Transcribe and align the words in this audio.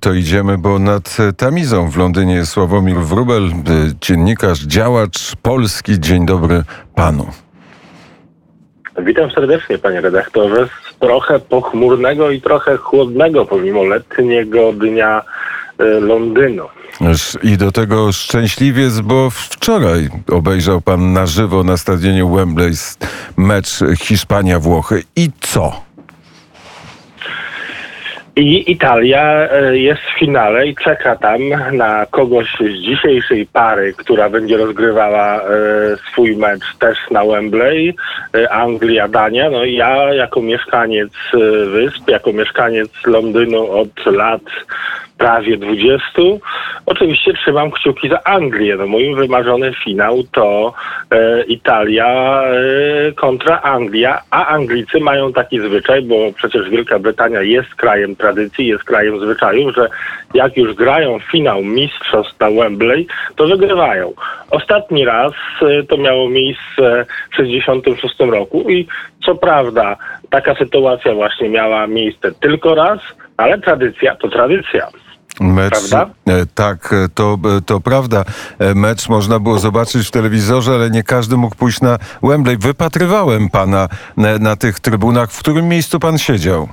To 0.00 0.12
idziemy, 0.12 0.58
bo 0.58 0.78
nad 0.78 1.16
Tamizą 1.36 1.90
w 1.90 1.96
Londynie 1.96 2.34
jest 2.34 2.52
Sławomir 2.52 2.96
Wrubel, 2.96 3.44
y, 3.44 3.52
dziennikarz, 4.00 4.60
działacz 4.60 5.36
polski. 5.42 6.00
Dzień 6.00 6.26
dobry 6.26 6.62
panu. 6.94 7.26
Witam 8.98 9.30
serdecznie, 9.30 9.78
panie 9.78 10.00
redaktorze. 10.00 10.66
Z 10.66 10.98
trochę 10.98 11.38
pochmurnego 11.38 12.30
i 12.30 12.40
trochę 12.40 12.76
chłodnego, 12.76 13.46
pomimo 13.46 13.84
letniego 13.84 14.72
dnia 14.72 15.22
y, 15.80 16.00
Londynu. 16.00 16.64
I 17.42 17.56
do 17.56 17.72
tego 17.72 18.12
szczęśliwiec, 18.12 19.00
bo 19.00 19.30
wczoraj 19.30 20.08
obejrzał 20.32 20.80
pan 20.80 21.12
na 21.12 21.26
żywo 21.26 21.64
na 21.64 21.76
stadionie 21.76 22.24
Wembley 22.24 22.72
mecz 23.36 23.80
Hiszpania-Włochy. 23.98 25.02
I 25.16 25.30
co? 25.40 25.85
I 28.36 28.70
Italia 28.70 29.48
e, 29.50 29.78
jest 29.78 30.00
w 30.00 30.18
finale 30.18 30.66
i 30.66 30.74
czeka 30.74 31.16
tam 31.16 31.40
na 31.72 32.06
kogoś 32.06 32.56
z 32.60 32.82
dzisiejszej 32.82 33.46
pary, 33.46 33.94
która 33.96 34.30
będzie 34.30 34.56
rozgrywała 34.56 35.40
e, 35.40 35.42
swój 36.10 36.36
mecz 36.36 36.76
też 36.78 36.98
na 37.10 37.24
Wembley, 37.24 37.94
e, 38.34 38.52
Anglia, 38.52 39.08
Dania. 39.08 39.50
No 39.50 39.64
i 39.64 39.74
ja 39.74 40.14
jako 40.14 40.42
mieszkaniec 40.42 41.12
wysp, 41.72 42.08
jako 42.08 42.32
mieszkaniec 42.32 42.90
Londynu 43.06 43.70
od 43.70 44.06
lat 44.06 44.42
prawie 45.18 45.56
20. 45.56 46.06
Oczywiście 46.86 47.32
trzymam 47.32 47.70
kciuki 47.70 48.08
za 48.08 48.24
Anglię. 48.24 48.76
No, 48.76 48.86
mój 48.86 49.14
wymarzony 49.14 49.72
finał 49.84 50.22
to 50.32 50.74
e, 51.10 51.42
Italia 51.42 52.42
e, 52.42 53.12
kontra 53.12 53.60
Anglia, 53.62 54.22
a 54.30 54.46
Anglicy 54.46 55.00
mają 55.00 55.32
taki 55.32 55.60
zwyczaj, 55.60 56.02
bo 56.02 56.14
przecież 56.34 56.70
Wielka 56.70 56.98
Brytania 56.98 57.42
jest 57.42 57.74
krajem 57.74 58.16
tradycji, 58.16 58.66
jest 58.66 58.84
krajem 58.84 59.20
zwyczajów, 59.20 59.74
że 59.74 59.88
jak 60.34 60.56
już 60.56 60.74
grają 60.74 61.18
finał 61.18 61.64
mistrzostw 61.64 62.40
na 62.40 62.50
Wembley, 62.50 63.06
to 63.36 63.46
wygrywają. 63.46 64.12
Ostatni 64.50 65.04
raz 65.04 65.32
e, 65.62 65.82
to 65.82 65.96
miało 65.96 66.28
miejsce 66.28 67.06
w 67.32 67.36
1966 67.36 68.14
roku 68.18 68.70
i 68.70 68.86
co 69.24 69.34
prawda 69.34 69.96
taka 70.30 70.54
sytuacja 70.54 71.14
właśnie 71.14 71.48
miała 71.48 71.86
miejsce 71.86 72.32
tylko 72.32 72.74
raz, 72.74 73.00
ale 73.36 73.58
tradycja 73.58 74.16
to 74.16 74.28
tradycja. 74.28 74.88
Mecz, 75.40 75.88
prawda? 75.88 76.14
E, 76.26 76.46
tak, 76.46 76.92
e, 76.92 77.08
to, 77.08 77.38
e, 77.58 77.60
to 77.60 77.80
prawda. 77.80 78.24
Mecz 78.74 79.08
można 79.08 79.38
było 79.38 79.58
zobaczyć 79.58 80.08
w 80.08 80.10
telewizorze, 80.10 80.74
ale 80.74 80.90
nie 80.90 81.02
każdy 81.02 81.36
mógł 81.36 81.56
pójść 81.56 81.80
na 81.80 81.98
Wembley. 82.22 82.56
Wypatrywałem 82.56 83.50
pana 83.50 83.88
na, 84.16 84.38
na 84.38 84.56
tych 84.56 84.80
trybunach. 84.80 85.30
W 85.32 85.38
którym 85.38 85.68
miejscu 85.68 86.00
pan 86.00 86.18
siedział? 86.18 86.68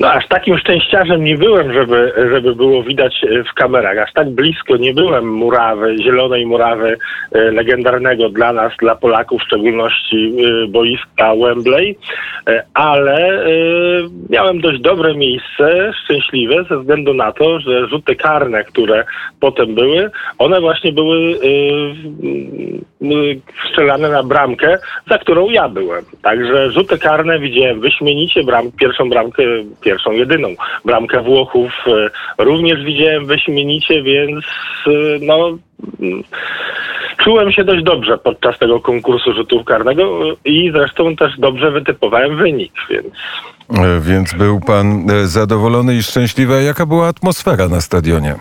No 0.00 0.12
aż 0.12 0.28
takim 0.28 0.58
szczęściarzem 0.58 1.24
nie 1.24 1.36
byłem, 1.36 1.72
żeby, 1.72 2.12
żeby 2.32 2.54
było 2.54 2.82
widać 2.82 3.24
e, 3.24 3.44
w 3.44 3.54
kamerach. 3.54 3.98
Aż 3.98 4.12
tak 4.12 4.30
blisko 4.30 4.76
nie 4.76 4.94
byłem 4.94 5.32
murawy, 5.32 5.96
zielonej 6.02 6.46
murawy 6.46 6.96
e, 7.32 7.38
legendarnego 7.38 8.28
dla 8.28 8.52
nas, 8.52 8.72
dla 8.78 8.94
Polaków, 8.94 9.40
w 9.42 9.46
szczególności 9.46 10.32
e, 10.64 10.66
boiska 10.68 11.34
Wembley, 11.36 11.96
ale 12.74 13.44
miałem 14.30 14.60
dość 14.60 14.80
dobre 14.80 15.14
miejsce, 15.14 15.92
szczęśliwe, 16.04 16.64
ze 16.64 16.78
względu 16.78 17.14
na 17.14 17.32
to, 17.32 17.60
że 17.60 17.88
rzuty 17.88 18.16
karne, 18.16 18.64
które 18.64 19.04
potem 19.40 19.74
były, 19.74 20.10
one 20.38 20.60
właśnie 20.60 20.92
były 20.92 21.38
strzelane 23.70 24.08
na 24.08 24.22
bramkę, 24.22 24.78
za 25.10 25.18
którą 25.18 25.50
ja 25.50 25.68
byłem. 25.68 26.04
Także 26.22 26.70
rzuty 26.70 26.98
karne 26.98 27.38
widziałem 27.38 27.80
wyśmienicie, 27.80 28.44
bram, 28.44 28.72
pierwszą 28.72 29.08
bramkę 29.08 29.42
pierwszą, 29.90 30.12
jedyną 30.12 30.48
bramkę 30.84 31.22
Włochów 31.22 31.72
e, 31.86 32.44
również 32.44 32.84
widziałem 32.84 33.26
wyśmienicie, 33.26 34.02
więc 34.02 34.44
e, 34.86 34.90
no 35.20 35.58
czułem 37.24 37.52
się 37.52 37.64
dość 37.64 37.84
dobrze 37.84 38.18
podczas 38.18 38.58
tego 38.58 38.80
konkursu 38.80 39.32
rzutów 39.34 39.64
karnego 39.64 40.22
i 40.44 40.70
zresztą 40.72 41.16
też 41.16 41.38
dobrze 41.38 41.70
wytypowałem 41.70 42.36
wynik, 42.36 42.72
więc... 42.90 43.14
E, 43.78 44.00
więc 44.00 44.34
był 44.34 44.60
pan 44.60 45.06
zadowolony 45.24 45.94
i 45.94 46.02
szczęśliwy. 46.02 46.54
A 46.54 46.60
jaka 46.60 46.86
była 46.86 47.08
atmosfera 47.08 47.68
na 47.68 47.80
stadionie? 47.80 48.34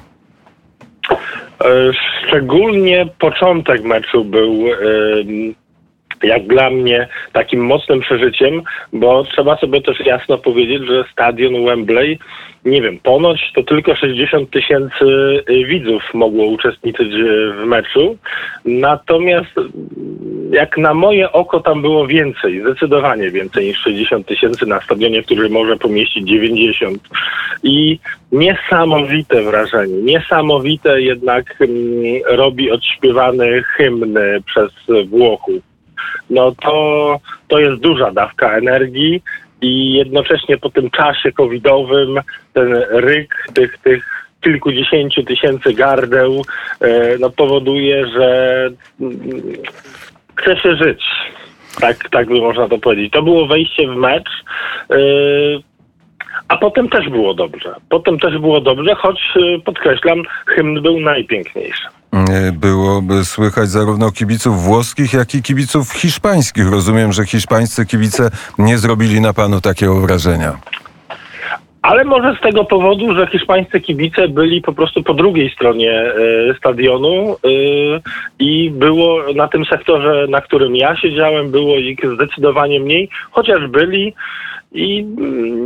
Szczególnie 2.27 3.07
początek 3.19 3.83
meczu 3.83 4.25
był 4.25 4.65
jak 6.23 6.47
dla 6.47 6.69
mnie 6.69 7.07
takim 7.33 7.65
mocnym 7.65 7.99
przeżyciem, 7.99 8.61
bo 8.93 9.23
trzeba 9.23 9.57
sobie 9.57 9.81
też 9.81 9.99
jasno 9.99 10.37
powiedzieć, 10.37 10.83
że 10.87 11.05
stadion 11.11 11.65
Wembley, 11.65 12.19
nie 12.65 12.81
wiem, 12.81 12.99
ponoć 13.03 13.51
to 13.55 13.63
tylko 13.63 13.95
60 13.95 14.49
tysięcy 14.49 15.05
y, 15.49 15.65
widzów 15.65 16.03
mogło 16.13 16.45
uczestniczyć 16.45 17.13
y, 17.13 17.53
w 17.53 17.65
meczu. 17.65 18.17
Natomiast 18.65 19.51
jak 20.51 20.77
na 20.77 20.93
moje 20.93 21.31
oko 21.31 21.59
tam 21.59 21.81
było 21.81 22.07
więcej, 22.07 22.61
zdecydowanie 22.61 23.31
więcej 23.31 23.65
niż 23.67 23.79
60 23.79 24.27
tysięcy 24.27 24.65
na 24.65 24.81
stadionie, 24.81 25.23
który 25.23 25.49
może 25.49 25.77
pomieścić 25.77 26.27
90. 26.27 27.01
I 27.63 27.99
niesamowite 28.31 29.41
wrażenie, 29.41 30.01
niesamowite 30.01 31.01
jednak 31.01 31.55
mm, 31.61 32.21
robi 32.25 32.71
odśpiewany 32.71 33.63
hymn 33.63 34.17
przez 34.45 34.71
Włochów 35.09 35.68
no 36.29 36.51
to, 36.51 37.19
to 37.47 37.59
jest 37.59 37.81
duża 37.81 38.11
dawka 38.11 38.57
energii 38.57 39.21
i 39.61 39.93
jednocześnie 39.93 40.57
po 40.57 40.69
tym 40.69 40.89
czasie 40.89 41.31
covidowym 41.31 42.19
ten 42.53 42.73
ryk 42.89 43.47
tych, 43.53 43.77
tych 43.77 44.19
kilkudziesięciu 44.41 45.23
tysięcy 45.23 45.73
gardeł 45.73 46.41
e, 46.81 47.17
no, 47.19 47.29
powoduje, 47.29 48.07
że 48.07 48.69
mm, 49.01 49.19
chce 50.35 50.57
się 50.57 50.75
żyć. 50.75 51.03
Tak, 51.81 52.09
tak 52.09 52.27
by 52.27 52.41
można 52.41 52.67
to 52.67 52.77
powiedzieć. 52.77 53.11
To 53.13 53.23
było 53.23 53.47
wejście 53.47 53.87
w 53.87 53.95
mecz. 53.95 54.29
E, 54.91 54.95
a 56.47 56.57
potem 56.57 56.89
też 56.89 57.09
było 57.09 57.33
dobrze. 57.33 57.75
Potem 57.89 58.19
też 58.19 58.37
było 58.37 58.61
dobrze, 58.61 58.95
choć 58.95 59.19
e, 59.35 59.59
podkreślam, 59.59 60.23
hymn 60.45 60.81
był 60.81 60.99
najpiękniejszy. 60.99 61.87
E, 62.13 62.51
było 62.51 63.01
słychać 63.23 63.69
zarówno 63.69 64.11
kibiców 64.11 64.63
włoskich, 64.63 65.13
jak 65.13 65.35
i 65.35 65.41
kibiców 65.41 65.91
hiszpańskich. 65.93 66.71
Rozumiem, 66.71 67.13
że 67.13 67.25
hiszpańscy 67.25 67.85
kibice 67.85 68.29
nie 68.57 68.77
zrobili 68.77 69.21
na 69.21 69.33
panu 69.33 69.61
takiego 69.61 70.01
wrażenia. 70.01 70.57
Ale 71.81 72.03
może 72.03 72.35
z 72.39 72.41
tego 72.41 72.65
powodu, 72.65 73.15
że 73.15 73.27
hiszpańscy 73.27 73.81
kibice 73.81 74.27
byli 74.27 74.61
po 74.61 74.73
prostu 74.73 75.03
po 75.03 75.13
drugiej 75.13 75.49
stronie 75.49 76.13
y, 76.51 76.55
stadionu 76.57 77.33
y, 77.33 78.01
i 78.39 78.71
było 78.71 79.33
na 79.35 79.47
tym 79.47 79.65
sektorze, 79.65 80.25
na 80.29 80.41
którym 80.41 80.75
ja 80.75 80.95
siedziałem, 80.95 81.51
było 81.51 81.75
ich 81.75 81.99
zdecydowanie 82.13 82.79
mniej, 82.79 83.09
chociaż 83.31 83.67
byli 83.67 84.13
i 84.71 85.05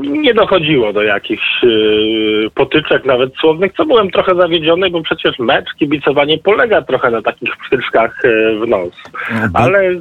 nie 0.02 0.34
dochodziło 0.34 0.94
do 0.94 1.04
jakichś 1.04 1.64
yy, 1.64 2.50
potyczek, 2.56 3.06
nawet 3.06 3.36
słownych, 3.36 3.74
co 3.78 3.86
byłem 3.86 4.12
trochę 4.12 4.36
zawiedziony, 4.36 4.90
bo 4.90 5.02
przecież 5.02 5.40
mecz, 5.40 5.66
kibicowanie 5.80 6.38
polega 6.38 6.82
trochę 6.82 7.12
na 7.12 7.22
takich 7.22 7.58
przytyczkach 7.58 8.22
yy, 8.24 8.60
w 8.60 8.68
nos. 8.68 8.92
Mhm. 9.32 9.52
Ale 9.54 9.92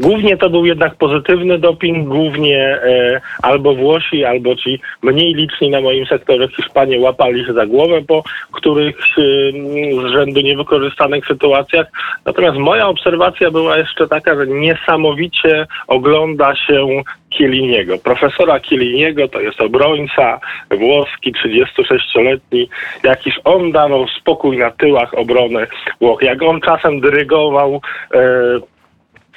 głównie 0.00 0.36
to 0.36 0.50
był 0.50 0.66
jednak 0.66 0.94
pozytywny 0.94 1.58
doping, 1.58 2.08
głównie 2.08 2.78
yy, 2.86 3.20
albo 3.42 3.74
Włosi, 3.74 4.24
albo 4.24 4.56
ci 4.56 4.80
mniej 5.02 5.34
liczni 5.34 5.70
na 5.70 5.80
moim 5.80 6.06
sektorze 6.06 6.48
Hiszpanie 6.48 7.00
łapali 7.00 7.46
się 7.46 7.52
za 7.52 7.66
głowę 7.66 8.02
po 8.08 8.22
których 8.52 8.96
yy, 9.16 10.08
z 10.08 10.12
rzędu 10.12 10.40
niewykorzystanych 10.40 11.26
sytuacjach. 11.26 11.86
Natomiast 12.24 12.56
moja 12.56 12.88
obserwacja 12.88 13.50
była 13.50 13.78
jeszcze 13.78 14.08
taka, 14.08 14.34
że 14.34 14.46
niesamowicie 14.46 15.66
ogląda 15.86 16.56
się 16.56 17.02
Kieliniego. 17.38 17.98
Profesora 17.98 18.60
Kieliniego 18.60 19.28
to 19.28 19.40
jest 19.40 19.60
obrońca 19.60 20.40
włoski, 20.70 21.32
36-letni. 21.32 22.68
Jakiś 23.02 23.34
on 23.44 23.72
dawał 23.72 24.08
spokój 24.08 24.58
na 24.58 24.70
tyłach 24.70 25.14
obrony 25.14 25.66
Włoch. 26.00 26.22
Jak 26.22 26.42
on 26.42 26.60
czasem 26.60 27.00
dyrygował 27.00 27.80
e, 28.14 28.20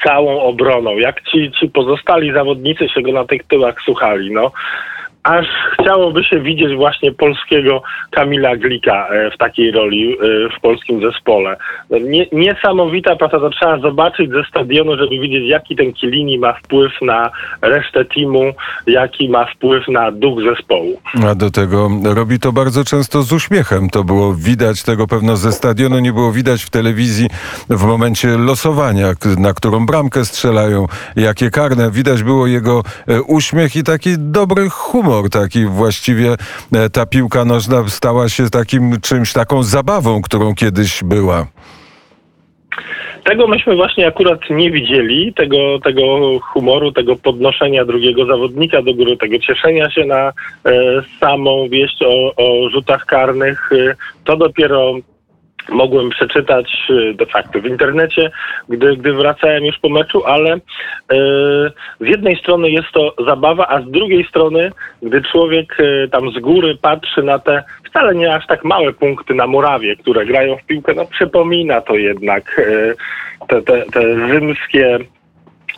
całą 0.04 0.42
obroną, 0.42 0.98
jak 0.98 1.22
ci, 1.22 1.52
ci 1.60 1.70
pozostali 1.70 2.34
zawodnicy 2.34 2.90
się 2.90 3.02
go 3.02 3.12
na 3.12 3.26
tych 3.26 3.44
tyłach 3.44 3.82
słuchali. 3.86 4.32
No 4.32 4.52
aż 5.24 5.46
chciałoby 5.74 6.24
się 6.24 6.40
widzieć 6.40 6.76
właśnie 6.76 7.12
polskiego 7.12 7.84
Kamila 8.12 8.56
Glika 8.56 9.08
e, 9.08 9.32
w 9.32 9.38
takiej 9.38 9.72
roli 9.72 10.14
e, 10.14 10.18
w 10.58 10.62
polskim 10.62 11.02
zespole. 11.02 11.58
Nie, 11.90 12.26
niesamowita 12.32 13.16
praca, 13.16 13.40
to 13.40 13.50
trzeba 13.50 13.80
zobaczyć 13.80 14.32
ze 14.32 14.44
stadionu, 14.44 14.98
żeby 14.98 15.20
widzieć 15.20 15.50
jaki 15.50 15.76
ten 15.76 15.94
Kilini 15.94 16.40
ma 16.40 16.54
wpływ 16.54 16.92
na 17.02 17.32
resztę 17.62 18.06
teamu, 18.06 18.54
jaki 18.88 19.30
ma 19.30 19.46
wpływ 19.46 19.88
na 19.88 20.12
duch 20.12 20.40
zespołu. 20.44 21.02
A 21.28 21.36
do 21.36 21.52
tego 21.52 21.90
robi 22.04 22.40
to 22.40 22.52
bardzo 22.52 22.84
często 22.84 23.24
z 23.24 23.34
uśmiechem. 23.34 23.90
To 23.90 24.04
było 24.04 24.34
widać 24.34 24.84
tego 24.84 25.08
pewno 25.08 25.38
ze 25.38 25.52
stadionu, 25.52 26.00
nie 26.00 26.14
było 26.14 26.32
widać 26.32 26.64
w 26.64 26.70
telewizji 26.70 27.28
w 27.70 27.86
momencie 27.86 28.28
losowania, 28.28 29.08
na 29.38 29.54
którą 29.54 29.86
bramkę 29.86 30.26
strzelają, 30.26 30.86
jakie 31.16 31.52
karne. 31.52 31.92
Widać 31.92 32.24
było 32.24 32.48
jego 32.48 32.84
e, 33.08 33.22
uśmiech 33.22 33.76
i 33.76 33.84
taki 33.84 34.10
dobry 34.18 34.70
humor 34.70 35.09
humor, 35.10 35.30
taki 35.30 35.66
właściwie 35.66 36.36
e, 36.74 36.90
ta 36.90 37.06
piłka 37.06 37.46
nożna 37.46 37.88
stała 37.88 38.30
się 38.30 38.50
takim 38.50 39.02
czymś, 39.02 39.34
taką 39.34 39.64
zabawą, 39.64 40.22
którą 40.22 40.56
kiedyś 40.56 41.04
była. 41.04 41.48
Tego 43.24 43.48
myśmy 43.48 43.76
właśnie 43.76 44.08
akurat 44.08 44.40
nie 44.50 44.72
widzieli, 44.72 45.34
tego, 45.34 45.80
tego 45.80 46.04
humoru, 46.40 46.92
tego 46.92 47.16
podnoszenia 47.16 47.86
drugiego 47.86 48.26
zawodnika 48.26 48.82
do 48.82 48.94
góry, 48.94 49.18
tego 49.18 49.40
cieszenia 49.40 49.90
się 49.90 50.06
na 50.06 50.28
e, 50.28 50.32
samą 51.20 51.68
wieść 51.70 52.04
o, 52.04 52.36
o 52.36 52.70
rzutach 52.70 53.06
karnych. 53.06 53.70
E, 53.72 53.96
to 54.24 54.38
dopiero 54.38 54.94
mogłem 55.70 56.10
przeczytać 56.10 56.72
e, 56.90 57.14
de 57.14 57.26
facto 57.26 57.60
w 57.60 57.66
internecie, 57.66 58.32
gdy, 58.70 58.98
gdy 58.98 59.14
wracałem 59.14 59.66
już 59.66 59.80
po 59.80 59.90
meczu, 59.90 60.26
ale 60.26 60.54
e, 60.54 60.60
z 62.00 62.08
jednej 62.08 62.36
strony 62.36 62.70
jest 62.70 62.92
to 62.94 63.16
zabawa, 63.26 63.68
a 63.68 63.82
z 63.82 63.92
drugiej 63.92 64.26
strony, 64.26 64.72
gdy 65.02 65.22
człowiek 65.22 65.78
e, 65.80 66.08
tam 66.08 66.32
z 66.32 66.40
góry 66.40 66.78
patrzy 66.82 67.24
na 67.24 67.40
te 67.40 67.64
wcale 67.90 68.16
nie 68.16 68.36
aż 68.36 68.48
tak 68.48 68.64
małe 68.64 68.94
punkty 68.94 69.34
na 69.34 69.48
murawie, 69.48 69.96
które 69.96 70.26
grają 70.26 70.58
w 70.58 70.66
piłkę, 70.66 70.94
no 70.94 71.06
przypomina 71.06 71.82
to 71.82 71.96
jednak 71.96 72.62
te, 73.48 73.62
te, 73.62 73.86
te 73.86 74.28
rzymskie 74.28 75.00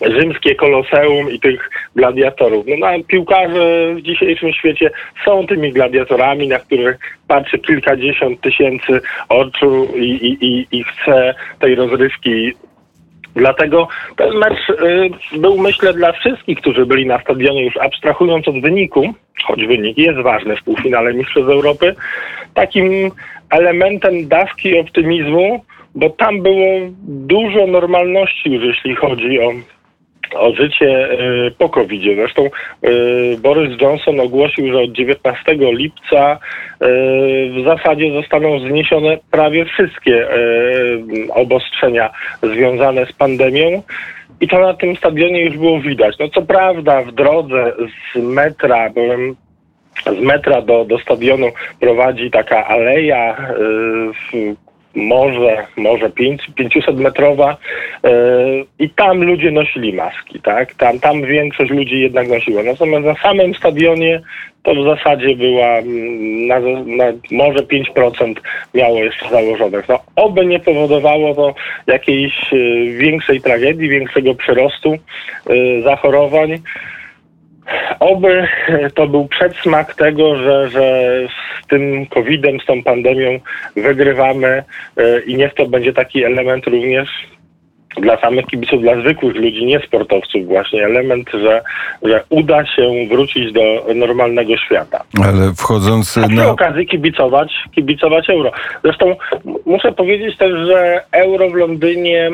rzymskie 0.02 0.56
koloseum 0.56 1.32
i 1.32 1.40
tych 1.40 1.70
gladiatorów. 1.96 2.66
No, 2.68 2.76
no, 2.80 3.04
piłkarze 3.08 3.96
w 3.96 4.02
dzisiejszym 4.02 4.54
świecie 4.54 4.92
są 5.26 5.48
tymi 5.48 5.74
gladiatorami, 5.74 6.48
na 6.48 6.60
których 6.60 7.00
patrzy 7.28 7.60
kilkadziesiąt 7.60 8.42
tysięcy 8.42 9.02
oczu 9.30 9.88
i, 9.96 10.00
i, 10.00 10.46
i, 10.46 10.68
i 10.72 10.84
chce 10.84 11.36
tej 11.60 11.76
rozrywki 11.76 12.54
Dlatego 13.36 13.88
ten 14.16 14.34
mecz 14.34 14.70
y, 14.70 15.40
był, 15.40 15.58
myślę, 15.58 15.94
dla 15.94 16.12
wszystkich, 16.12 16.58
którzy 16.58 16.86
byli 16.86 17.06
na 17.06 17.22
stadionie, 17.22 17.66
już 17.66 17.78
abstrahując 17.78 18.48
od 18.48 18.62
wyniku, 18.62 19.14
choć 19.44 19.66
wynik 19.66 19.98
jest 19.98 20.20
ważny 20.20 20.56
w 20.56 20.64
półfinale 20.64 21.14
Mistrzostw 21.14 21.50
Europy, 21.50 21.96
takim 22.54 23.12
elementem 23.50 24.28
dawki 24.28 24.80
optymizmu, 24.80 25.66
bo 25.96 26.10
tam 26.10 26.42
było 26.42 26.80
dużo 27.04 27.68
normalności 27.68 28.52
już, 28.52 28.64
jeśli 28.64 28.96
chodzi 28.96 29.40
o 29.40 29.52
o 30.36 30.56
życie 30.56 31.10
e, 31.12 31.52
po 31.52 31.70
covid 31.70 32.02
-zie. 32.02 32.16
Zresztą 32.16 32.46
e, 32.46 32.90
Boris 33.38 33.82
Johnson 33.82 34.20
ogłosił, 34.20 34.72
że 34.72 34.80
od 34.80 34.92
19 34.92 35.42
lipca 35.60 36.32
e, 36.32 36.38
w 37.50 37.64
zasadzie 37.66 38.14
zostaną 38.14 38.60
zniesione 38.60 39.18
prawie 39.32 39.66
wszystkie 39.66 40.28
obostrzenia 41.30 42.10
związane 42.44 43.06
z 43.06 43.14
pandemią. 43.14 43.84
I 44.42 44.48
to 44.48 44.60
na 44.60 44.74
tym 44.74 44.96
stadionie 44.96 45.46
już 45.46 45.58
było 45.58 45.80
widać. 45.80 46.16
No 46.20 46.30
co 46.30 46.42
prawda 46.42 47.02
w 47.02 47.12
drodze 47.12 47.74
z 48.14 48.20
metra, 48.20 48.90
byłem 48.90 49.36
z 50.06 50.22
metra 50.22 50.62
do, 50.62 50.86
do 50.86 51.00
stadionu 51.00 51.48
prowadzi 51.80 52.32
taka 52.32 52.68
aleja, 52.68 53.38
może, 54.96 55.68
może 55.78 56.10
500 56.56 56.98
metrowa 56.98 57.58
yy, 58.04 58.12
i 58.80 58.90
tam 58.90 59.24
ludzie 59.24 59.52
nosili 59.52 59.94
maski, 59.94 60.40
tak? 60.40 60.74
Tam, 60.74 61.00
tam 61.00 61.22
większość 61.22 61.72
ludzi 61.72 62.00
jednak 62.00 62.28
nosiła. 62.28 62.64
Natomiast 62.64 63.06
na 63.06 63.16
samym 63.16 63.56
stadionie 63.56 64.22
to 64.64 64.76
w 64.76 64.84
zasadzie 64.84 65.36
była 65.36 65.68
mm, 65.68 66.48
na, 66.48 66.60
na 66.86 67.06
może 67.32 67.60
5% 67.60 68.34
miało 68.74 69.04
jeszcze 69.04 69.30
założonych. 69.30 69.90
No, 69.90 70.00
oby 70.16 70.46
nie 70.46 70.60
powodowało 70.60 71.36
to 71.36 71.56
jakiejś 71.88 72.52
yy, 72.52 72.98
większej 72.98 73.42
tragedii, 73.42 73.90
większego 73.90 74.36
przyrostu 74.36 74.98
yy, 75.50 75.82
zachorowań. 75.82 76.62
Oby 78.00 78.48
to 78.96 79.08
był 79.08 79.28
przedsmak 79.28 79.96
tego, 79.96 80.36
że, 80.36 80.70
że 80.70 81.12
z 81.64 81.68
tym 81.68 82.06
COVID-em, 82.06 82.60
z 82.60 82.66
tą 82.66 82.84
pandemią 82.84 83.40
wygrywamy 83.76 84.64
e, 84.98 85.22
i 85.22 85.36
niech 85.36 85.54
to 85.54 85.66
będzie 85.66 85.94
taki 85.94 86.24
element 86.24 86.68
również 86.68 87.10
dla 87.98 88.22
samych 88.22 88.46
kibiców, 88.46 88.82
dla 88.82 89.02
zwykłych 89.02 89.36
ludzi, 89.36 89.66
nie 89.66 89.80
sportowców 89.80 90.48
właśnie, 90.48 90.86
element, 90.86 91.30
że, 91.34 91.62
że 92.04 92.24
uda 92.30 92.66
się 92.66 92.92
wrócić 93.10 93.54
do 93.54 93.86
normalnego 93.96 94.58
świata. 94.58 95.04
Ale 95.24 95.54
wchodząc 95.54 96.18
A 96.18 96.28
przy 96.28 96.36
na... 96.36 96.50
okazji 96.50 96.88
kibicować, 96.88 97.54
kibicować 97.76 98.30
euro. 98.30 98.52
Zresztą 98.84 99.16
muszę 99.66 99.92
powiedzieć 99.92 100.38
też, 100.38 100.52
że 100.68 101.02
euro 101.12 101.50
w 101.50 101.54
Londynie 101.54 102.30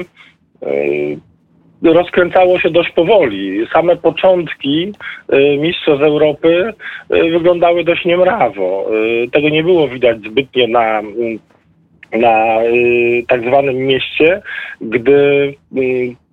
rozkręcało 1.83 2.59
się 2.59 2.69
dość 2.69 2.91
powoli. 2.91 3.67
Same 3.73 3.95
początki 3.95 4.93
y, 5.33 5.57
Mistrzostw 5.57 6.03
Europy 6.03 6.73
y, 7.13 7.29
wyglądały 7.29 7.83
dość 7.83 8.05
niemrawo. 8.05 8.89
Y, 8.95 9.29
tego 9.31 9.49
nie 9.49 9.63
było 9.63 9.87
widać 9.87 10.17
zbytnio 10.17 10.67
na 10.67 11.01
na 12.11 12.57
tak 13.27 13.41
zwanym 13.41 13.75
mieście, 13.75 14.41
gdy 14.81 15.53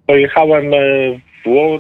pojechałem 0.06 0.70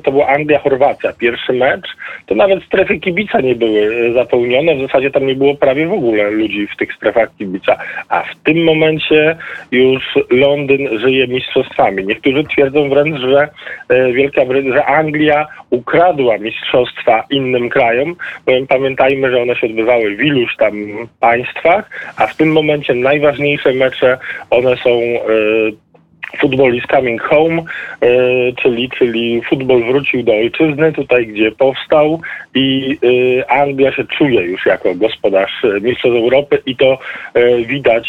to 0.02 0.12
była 0.12 0.26
Anglia-Chorwacja, 0.26 1.12
pierwszy 1.18 1.52
mecz, 1.52 1.86
to 2.26 2.34
nawet 2.34 2.64
strefy 2.64 2.98
kibica 2.98 3.40
nie 3.40 3.54
były 3.54 4.12
zapełnione, 4.12 4.76
w 4.76 4.80
zasadzie 4.80 5.10
tam 5.10 5.26
nie 5.26 5.34
było 5.34 5.54
prawie 5.54 5.86
w 5.86 5.92
ogóle 5.92 6.30
ludzi 6.30 6.66
w 6.66 6.76
tych 6.76 6.94
strefach 6.94 7.28
kibica, 7.38 7.76
a 8.08 8.22
w 8.22 8.36
tym 8.44 8.64
momencie 8.64 9.36
już 9.72 10.18
Londyn 10.30 10.98
żyje 10.98 11.26
mistrzostwami. 11.28 12.06
Niektórzy 12.06 12.44
twierdzą 12.44 12.88
wręcz, 12.88 13.20
że 13.20 13.48
e, 13.88 14.12
Wielka 14.12 14.42
że 14.72 14.86
Anglia 14.86 15.46
ukradła 15.70 16.38
mistrzostwa 16.38 17.24
innym 17.30 17.68
krajom, 17.68 18.16
bowiem 18.46 18.66
pamiętajmy, 18.66 19.30
że 19.30 19.42
one 19.42 19.56
się 19.56 19.66
odbywały 19.66 20.16
w 20.16 20.20
iluś 20.20 20.56
tam 20.56 20.74
państwach, 21.20 21.90
a 22.16 22.26
w 22.26 22.36
tym 22.36 22.52
momencie 22.52 22.94
najważniejsze 22.94 23.72
mecze, 23.72 24.18
one 24.50 24.76
są 24.76 24.90
e, 24.90 25.83
Football 26.40 26.74
is 26.74 26.84
coming 26.90 27.22
home, 27.22 27.62
e, 28.00 28.06
czyli, 28.62 28.90
czyli 28.98 29.42
futbol 29.50 29.84
wrócił 29.84 30.22
do 30.22 30.32
ojczyzny, 30.32 30.92
tutaj 30.92 31.26
gdzie 31.26 31.52
powstał 31.52 32.20
i 32.54 32.98
e, 33.40 33.50
Anglia 33.50 33.92
się 33.92 34.04
czuje 34.04 34.40
już 34.40 34.66
jako 34.66 34.94
gospodarz 34.94 35.62
Mistrzostw 35.82 36.18
Europy 36.18 36.62
i 36.66 36.76
to 36.76 36.98
e, 37.34 37.64
widać 37.64 38.08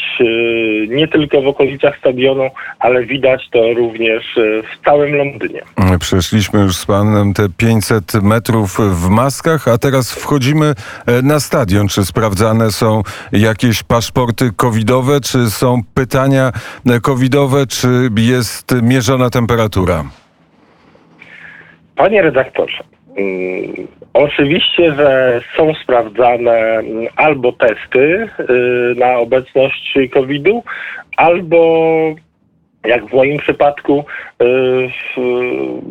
nie 0.88 1.07
tylko 1.07 1.41
w 1.41 1.47
okolicach 1.47 1.97
stadionu, 1.97 2.50
ale 2.79 3.03
widać 3.03 3.50
to 3.51 3.73
również 3.73 4.35
w 4.73 4.85
całym 4.85 5.15
Londynie. 5.15 5.61
Przeszliśmy 6.00 6.59
już 6.59 6.75
z 6.75 6.85
panem 6.85 7.33
te 7.33 7.47
500 7.57 8.13
metrów 8.13 8.77
w 8.79 9.09
maskach, 9.09 9.68
a 9.68 9.77
teraz 9.77 10.13
wchodzimy 10.13 10.73
na 11.23 11.39
stadion. 11.39 11.88
Czy 11.88 12.06
sprawdzane 12.06 12.71
są 12.71 13.03
jakieś 13.31 13.83
paszporty 13.83 14.51
covidowe, 14.56 15.21
czy 15.21 15.51
są 15.51 15.81
pytania 15.94 16.51
covidowe, 17.01 17.68
czy 17.68 18.09
jest 18.18 18.81
mierzona 18.81 19.30
temperatura? 19.30 20.04
Panie 21.95 22.22
redaktorze, 22.22 22.84
mm, 23.18 23.88
Oczywiście, 24.16 24.94
że 24.95 25.42
są 25.57 25.74
sprawdzane 25.84 26.81
albo 27.16 27.52
testy 27.52 28.00
y, 28.40 28.95
na 28.95 29.18
obecność 29.18 29.98
COVID-u, 30.14 30.64
albo 31.18 31.95
jak 32.86 33.06
w 33.06 33.14
moim 33.14 33.38
przypadku, 33.38 34.06
y, 34.42 34.45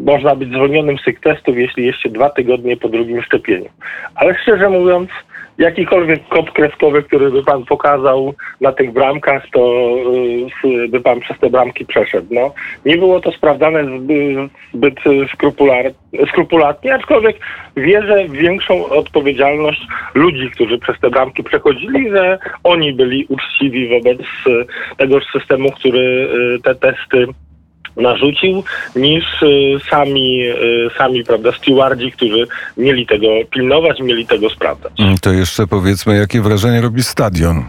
można 0.04 0.34
być 0.34 0.48
zwolnionym 0.48 0.98
z 0.98 1.04
tych 1.04 1.20
testów, 1.20 1.56
jeśli 1.56 1.86
jeszcze 1.86 2.08
dwa 2.08 2.30
tygodnie 2.30 2.76
po 2.76 2.88
drugim 2.88 3.22
szczepieniu. 3.22 3.68
Ale 4.14 4.38
szczerze 4.42 4.70
mówiąc, 4.70 5.10
jakikolwiek 5.58 6.28
kod 6.28 6.50
kreskowy, 6.50 7.02
który 7.02 7.30
by 7.30 7.42
pan 7.42 7.64
pokazał 7.64 8.34
na 8.60 8.72
tych 8.72 8.92
bramkach, 8.92 9.42
to 9.52 9.88
y, 10.64 10.88
by 10.88 11.00
pan 11.00 11.20
przez 11.20 11.38
te 11.38 11.50
bramki 11.50 11.86
przeszedł. 11.86 12.26
No, 12.30 12.52
nie 12.86 12.96
było 12.96 13.20
to 13.20 13.32
sprawdzane 13.32 13.84
zbyt 14.74 14.94
skrupulatnie, 16.28 16.94
aczkolwiek 16.94 17.36
wierzę 17.76 18.24
w 18.28 18.32
większą 18.32 18.88
odpowiedzialność 18.88 19.80
ludzi, 20.14 20.50
którzy 20.50 20.78
przez 20.78 21.00
te 21.00 21.10
bramki 21.10 21.42
przechodzili, 21.42 22.10
że 22.10 22.38
oni 22.64 22.92
byli 22.92 23.26
uczciwi 23.28 23.88
wobec 23.88 24.18
tegoż 24.96 25.24
systemu, 25.32 25.70
który 25.70 26.28
y, 26.56 26.62
te 26.62 26.74
testy 26.74 27.26
narzucił, 27.96 28.64
niż 28.96 29.42
y, 29.42 29.76
sami, 29.90 30.42
y, 30.42 30.90
sami 30.98 31.24
prawda, 31.24 31.52
stewardzi, 31.52 32.12
którzy 32.12 32.46
mieli 32.76 33.06
tego 33.06 33.28
pilnować, 33.50 34.00
mieli 34.00 34.26
tego 34.26 34.50
sprawdzać. 34.50 34.92
Mm, 35.00 35.18
to 35.18 35.32
jeszcze 35.32 35.66
powiedzmy, 35.66 36.16
jakie 36.16 36.40
wrażenie 36.40 36.80
robi 36.80 37.02
stadion? 37.02 37.64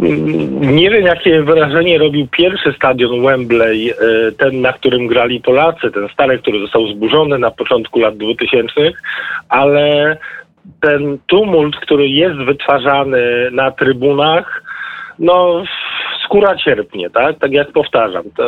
Mm, 0.00 0.76
nie 0.76 0.90
wiem, 0.90 1.04
jakie 1.04 1.42
wrażenie 1.42 1.98
robił 1.98 2.28
pierwszy 2.28 2.72
stadion 2.72 3.22
Wembley, 3.22 3.90
y, 3.90 4.32
ten, 4.32 4.60
na 4.60 4.72
którym 4.72 5.06
grali 5.06 5.40
Polacy, 5.40 5.90
ten 5.90 6.08
stary, 6.08 6.38
który 6.38 6.60
został 6.60 6.88
zburzony 6.88 7.38
na 7.38 7.50
początku 7.50 7.98
lat 7.98 8.16
2000, 8.16 8.72
ale 9.48 10.16
ten 10.80 11.18
tumult, 11.26 11.76
który 11.76 12.08
jest 12.08 12.36
wytwarzany 12.36 13.50
na 13.52 13.70
trybunach, 13.70 14.62
no 15.18 15.64
skóra 16.24 16.56
cierpnie, 16.56 17.10
tak? 17.10 17.38
Tak 17.38 17.52
jak 17.52 17.72
powtarzam. 17.72 18.24
To, 18.36 18.42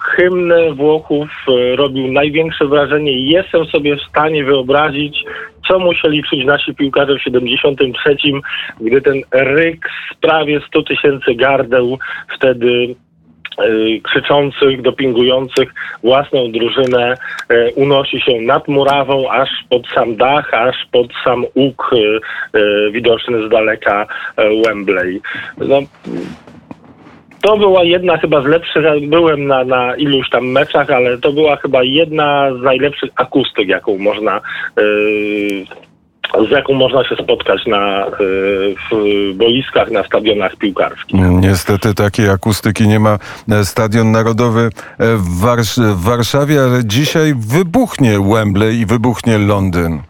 hymn 0.00 0.52
Włochów 0.74 1.28
robił 1.74 2.12
największe 2.12 2.66
wrażenie 2.66 3.12
i 3.12 3.28
jestem 3.28 3.64
sobie 3.64 3.96
w 3.96 4.02
stanie 4.02 4.44
wyobrazić, 4.44 5.24
co 5.68 5.78
musieli 5.78 6.22
czuć 6.22 6.44
nasi 6.44 6.74
piłkarze 6.74 7.14
w 7.14 7.22
73, 7.22 8.16
gdy 8.80 9.02
ten 9.02 9.20
ryk 9.32 9.88
z 10.10 10.14
prawie 10.14 10.60
100 10.68 10.82
tysięcy 10.82 11.34
gardeł 11.34 11.98
wtedy 12.36 12.94
krzyczących, 14.02 14.82
dopingujących 14.82 15.74
własną 16.02 16.52
drużynę 16.52 17.14
unosi 17.74 18.20
się 18.20 18.40
nad 18.40 18.68
murawą, 18.68 19.30
aż 19.30 19.48
pod 19.68 19.86
sam 19.86 20.16
dach, 20.16 20.54
aż 20.54 20.76
pod 20.92 21.06
sam 21.24 21.44
łuk 21.54 21.90
widoczny 22.92 23.46
z 23.46 23.50
daleka 23.50 24.06
Wembley. 24.64 25.20
No, 25.58 25.78
to 27.42 27.56
była 27.56 27.84
jedna 27.84 28.16
chyba 28.16 28.42
z 28.42 28.46
lepszych, 28.46 28.84
byłem 29.08 29.46
na, 29.46 29.64
na 29.64 29.96
iluś 29.96 30.30
tam 30.30 30.46
meczach, 30.46 30.90
ale 30.90 31.18
to 31.18 31.32
była 31.32 31.56
chyba 31.56 31.82
jedna 31.82 32.48
z 32.60 32.62
najlepszych 32.62 33.10
akustyk, 33.16 33.68
jaką 33.68 33.98
można 33.98 34.40
z 36.48 36.50
jaką 36.50 36.74
można 36.74 37.04
się 37.04 37.16
spotkać 37.16 37.66
na, 37.66 38.06
w 38.90 39.34
boiskach, 39.34 39.90
na 39.90 40.04
stadionach 40.04 40.56
piłkarskich. 40.56 41.20
Niestety 41.30 41.94
takiej 41.94 42.28
akustyki 42.28 42.88
nie 42.88 43.00
ma 43.00 43.18
Stadion 43.64 44.10
Narodowy 44.10 44.70
w, 44.98 45.40
Wars 45.40 45.78
w 45.78 46.04
Warszawie, 46.04 46.60
ale 46.60 46.84
dzisiaj 46.84 47.34
wybuchnie 47.36 48.18
Wembley 48.20 48.80
i 48.80 48.86
wybuchnie 48.86 49.38
Londyn. 49.38 50.00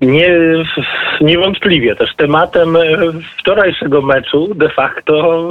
Nie, 0.00 0.38
niewątpliwie. 1.20 1.96
Też 1.96 2.14
tematem 2.16 2.76
wczorajszego 3.38 4.02
meczu 4.02 4.54
de 4.54 4.68
facto 4.68 5.50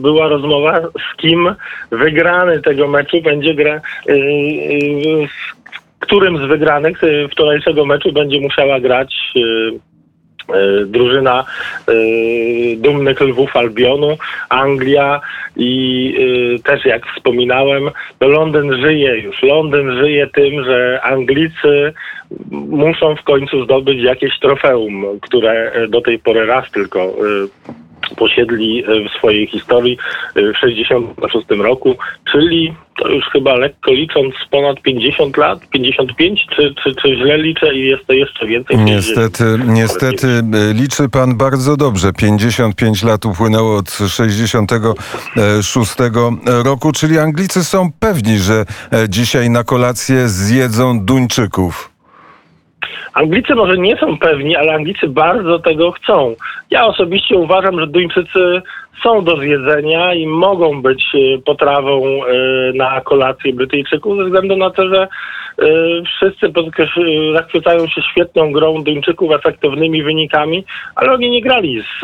była 0.00 0.28
rozmowa, 0.28 0.80
z 0.80 1.16
kim 1.16 1.54
wygrany 1.90 2.60
tego 2.60 2.88
meczu 2.88 3.22
będzie 3.22 3.54
gra, 3.54 3.80
którym 5.98 6.38
z 6.38 6.48
wygranych 6.48 7.00
wczorajszego 7.30 7.86
meczu 7.86 8.12
będzie 8.12 8.40
musiała 8.40 8.80
grać 8.80 9.14
drużyna 10.86 11.44
dumnych 12.76 13.20
lwów 13.20 13.56
Albionu, 13.56 14.16
Anglia 14.48 15.20
i 15.56 16.60
też 16.64 16.84
jak 16.84 17.06
wspominałem, 17.06 17.90
no 18.20 18.28
Londyn 18.28 18.72
żyje 18.80 19.16
już. 19.16 19.42
Londyn 19.42 19.98
żyje 20.00 20.26
tym, 20.26 20.64
że 20.64 21.00
Anglicy 21.02 21.92
muszą 22.50 23.16
w 23.16 23.22
końcu 23.22 23.64
zdobyć 23.64 24.02
jakieś 24.02 24.38
trofeum, 24.38 25.04
które 25.20 25.72
do 25.88 26.00
tej 26.00 26.18
pory 26.18 26.46
raz 26.46 26.70
tylko 26.70 27.14
posiedli 28.16 28.84
w 29.08 29.18
swojej 29.18 29.46
historii 29.46 29.98
w 30.36 30.56
66 30.60 31.46
roku, 31.50 31.96
czyli 32.32 32.74
to 32.98 33.08
już 33.08 33.24
chyba 33.32 33.54
lekko 33.54 33.92
licząc 33.92 34.34
ponad 34.50 34.82
50 34.82 35.36
lat, 35.36 35.68
55, 35.70 36.46
czy, 36.56 36.74
czy, 36.82 36.94
czy 36.94 37.16
źle 37.16 37.38
liczę 37.38 37.74
i 37.74 37.80
jest 37.86 38.06
to 38.06 38.12
jeszcze 38.12 38.46
więcej? 38.46 38.78
Niestety, 38.78 39.44
niestety 39.66 40.26
liczy 40.74 41.08
pan 41.08 41.36
bardzo 41.36 41.76
dobrze. 41.76 42.12
55 42.12 43.02
lat 43.02 43.26
upłynęło 43.26 43.76
od 43.76 43.90
66 44.08 45.92
roku, 46.44 46.92
czyli 46.92 47.18
Anglicy 47.18 47.64
są 47.64 47.92
pewni, 48.00 48.38
że 48.38 48.64
dzisiaj 49.08 49.50
na 49.50 49.64
kolację 49.64 50.28
zjedzą 50.28 51.00
Duńczyków. 51.00 51.91
Anglicy 53.14 53.54
może 53.54 53.78
nie 53.78 53.96
są 53.96 54.18
pewni, 54.18 54.56
ale 54.56 54.74
Anglicy 54.74 55.08
bardzo 55.08 55.58
tego 55.58 55.92
chcą. 55.92 56.34
Ja 56.70 56.86
osobiście 56.86 57.36
uważam, 57.36 57.80
że 57.80 57.86
Duńczycy 57.86 58.62
są 59.02 59.24
do 59.24 59.36
zjedzenia 59.36 60.14
i 60.14 60.26
mogą 60.26 60.82
być 60.82 61.04
e, 61.14 61.38
potrawą 61.38 62.24
e, 62.24 62.28
na 62.74 63.00
kolację 63.00 63.52
Brytyjczyków 63.52 64.18
ze 64.18 64.24
względu 64.24 64.56
na 64.56 64.70
to, 64.70 64.88
że 64.88 65.02
e, 65.02 65.08
wszyscy 66.16 66.52
zachwycają 67.34 67.86
się 67.86 68.02
świetną 68.02 68.52
grą 68.52 68.82
Duńczyków, 68.82 69.32
efektywnymi 69.32 70.02
wynikami, 70.02 70.64
ale 70.94 71.12
oni 71.12 71.30
nie 71.30 71.42
grali 71.42 71.82
z 71.82 72.02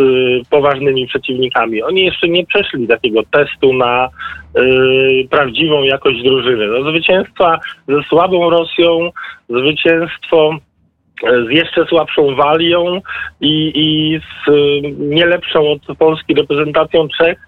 poważnymi 0.48 1.06
przeciwnikami. 1.06 1.82
Oni 1.82 2.04
jeszcze 2.04 2.28
nie 2.28 2.46
przeszli 2.46 2.88
takiego 2.88 3.20
testu 3.30 3.72
na 3.72 4.08
prawdziwą 5.30 5.82
jakość 5.82 6.22
drużyny. 6.22 6.66
No, 6.66 6.90
zwycięstwa 6.90 7.58
ze 7.88 8.02
słabą 8.02 8.50
Rosją, 8.50 9.10
zwycięstwo 9.48 10.58
z 11.22 11.50
jeszcze 11.50 11.86
słabszą 11.86 12.34
Walią 12.34 13.00
i, 13.40 13.72
i 13.74 14.20
z 14.20 14.50
nie 14.98 15.26
lepszą 15.26 15.70
od 15.72 15.96
Polski 15.96 16.34
reprezentacją 16.34 17.08
Czech 17.18 17.38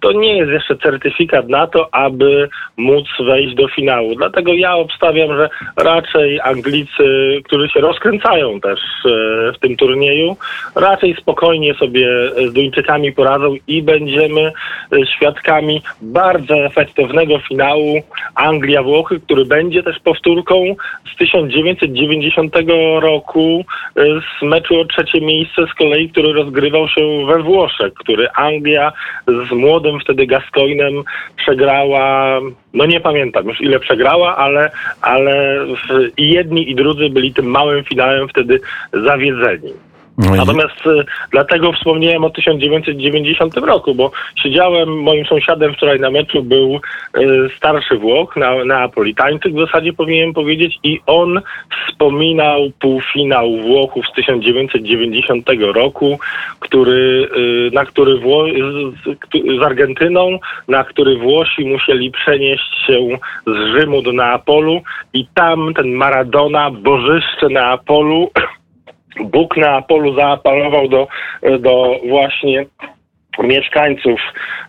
to 0.00 0.12
nie 0.12 0.36
jest 0.36 0.50
jeszcze 0.50 0.76
certyfikat 0.76 1.48
na 1.48 1.66
to, 1.66 1.94
aby 1.94 2.48
móc 2.76 3.06
wejść 3.20 3.54
do 3.54 3.68
finału. 3.68 4.14
Dlatego 4.14 4.52
ja 4.52 4.76
obstawiam, 4.76 5.36
że 5.36 5.48
raczej 5.76 6.40
Anglicy, 6.40 7.36
którzy 7.44 7.68
się 7.68 7.80
rozkręcają 7.80 8.60
też 8.60 8.80
e, 8.80 9.08
w 9.52 9.58
tym 9.60 9.76
turnieju, 9.76 10.36
raczej 10.74 11.16
spokojnie 11.16 11.74
sobie 11.74 12.08
z 12.48 12.52
Duńczykami 12.52 13.12
poradzą 13.12 13.54
i 13.66 13.82
będziemy 13.82 14.40
e, 14.40 15.06
świadkami 15.06 15.82
bardzo 16.02 16.54
efektywnego 16.54 17.38
finału 17.38 18.02
Anglia-Włochy, 18.34 19.20
który 19.20 19.44
będzie 19.44 19.82
też 19.82 19.98
powtórką 19.98 20.76
z 21.14 21.16
1990 21.16 22.54
roku 23.00 23.64
e, 23.96 24.02
z 24.20 24.42
meczu 24.42 24.80
o 24.80 24.84
trzecie 24.84 25.20
miejsce 25.20 25.66
z 25.72 25.74
kolei, 25.74 26.10
który 26.10 26.32
rozgrywał 26.32 26.88
się 26.88 27.26
we 27.26 27.42
Włoszech, 27.42 27.94
który 27.94 28.28
Anglia 28.30 28.92
z 29.26 29.52
młodym 29.52 29.89
wtedy 29.98 30.26
Gascoinem 30.26 31.02
przegrała, 31.36 32.40
no 32.74 32.86
nie 32.86 33.00
pamiętam 33.00 33.48
już 33.48 33.60
ile 33.60 33.80
przegrała, 33.80 34.36
ale, 34.36 34.70
ale 35.00 35.66
i 36.16 36.30
jedni 36.30 36.70
i 36.70 36.74
drudzy 36.74 37.10
byli 37.10 37.34
tym 37.34 37.46
małym 37.46 37.84
finałem 37.84 38.28
wtedy 38.28 38.60
zawiedzeni. 38.92 39.72
No 40.20 40.36
Natomiast 40.36 40.86
y, 40.86 41.04
dlatego 41.30 41.72
wspomniałem 41.72 42.24
o 42.24 42.30
1990 42.30 43.56
roku, 43.56 43.94
bo 43.94 44.10
siedziałem, 44.42 45.02
moim 45.02 45.26
sąsiadem 45.26 45.74
wczoraj 45.74 46.00
na 46.00 46.10
meczu 46.10 46.42
był 46.42 46.80
y, 47.18 47.48
starszy 47.56 47.96
Włoch, 47.96 48.36
na, 48.36 48.64
Neapolitańczyk 48.64 49.54
w 49.54 49.66
zasadzie 49.66 49.92
powinienem 49.92 50.34
powiedzieć 50.34 50.78
i 50.82 51.00
on 51.06 51.40
wspominał 51.86 52.70
półfinał 52.78 53.56
Włochów 53.56 54.06
z 54.06 54.12
1990 54.12 55.48
roku, 55.74 56.18
który, 56.60 57.28
y, 57.36 57.70
na 57.74 57.84
który 57.84 58.18
Wło 58.18 58.44
z 59.60 59.62
Argentyną, 59.62 60.38
na 60.68 60.84
który 60.84 61.16
Włosi 61.16 61.64
musieli 61.64 62.10
przenieść 62.10 62.86
się 62.86 63.18
z 63.46 63.76
Rzymu 63.76 64.02
do 64.02 64.12
Neapolu 64.12 64.82
i 65.12 65.26
tam 65.34 65.74
ten 65.74 65.92
Maradona, 65.92 66.70
bożyszcze 66.70 67.48
Neapolu 67.48 68.30
Bóg 69.24 69.56
na 69.56 69.82
polu 69.82 70.14
zaapelował 70.14 70.88
do, 70.88 71.08
do 71.58 72.00
właśnie 72.08 72.66
mieszkańców 73.42 74.20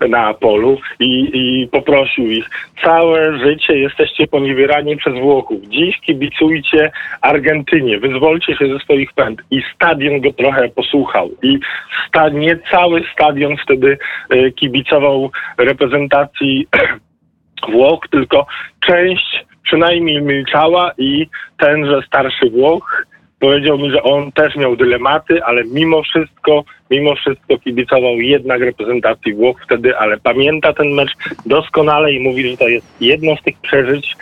na 0.09 0.33
polu 0.33 0.77
i, 0.99 1.31
i 1.33 1.67
poprosił 1.67 2.31
ich, 2.31 2.49
całe 2.83 3.39
życie 3.39 3.77
jesteście 3.77 4.27
poniewierani 4.27 4.97
przez 4.97 5.13
Włochów. 5.13 5.61
Dziś 5.67 5.99
kibicujcie 5.99 6.91
Argentynie, 7.21 7.99
wyzwolcie 7.99 8.55
się 8.55 8.67
ze 8.73 8.79
swoich 8.79 9.13
pęd. 9.13 9.41
I 9.51 9.61
stadion 9.75 10.21
go 10.21 10.33
trochę 10.33 10.69
posłuchał. 10.69 11.29
I 11.43 11.59
sta, 12.07 12.29
nie 12.29 12.59
cały 12.71 13.03
stadion 13.13 13.57
wtedy 13.57 13.97
e, 14.29 14.51
kibicował 14.51 15.31
reprezentacji 15.57 16.67
Włoch, 17.71 18.07
tylko 18.11 18.45
część 18.79 19.45
przynajmniej 19.63 20.21
milczała 20.21 20.91
i 20.97 21.27
tenże 21.57 22.01
starszy 22.07 22.49
Włoch 22.49 23.05
powiedział 23.41 23.77
mi, 23.77 23.91
że 23.91 24.03
on 24.03 24.31
też 24.31 24.55
miał 24.55 24.75
dylematy, 24.75 25.43
ale 25.43 25.63
mimo 25.63 26.03
wszystko, 26.03 26.63
mimo 26.91 27.15
wszystko 27.15 27.57
kibicował 27.57 28.15
jednak 28.15 28.61
reprezentacji 28.61 29.33
Włoch 29.33 29.57
wtedy, 29.65 29.97
ale 29.97 30.17
pamięta 30.17 30.73
ten 30.73 30.87
mecz 30.87 31.11
doskonale 31.45 32.13
i 32.13 32.19
mówi, 32.19 32.49
że 32.49 32.57
to 32.57 32.67
jest 32.67 33.01
jedno 33.01 33.35
z 33.35 33.41
tych 33.41 33.59
przeżyć 33.61 34.17